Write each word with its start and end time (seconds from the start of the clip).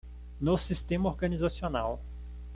No 0.39 0.57
sistema 0.57 1.09
organizacional 1.11 1.99